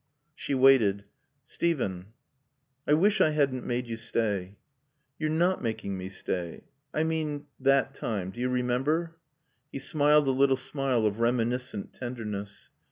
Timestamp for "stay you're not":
3.97-5.61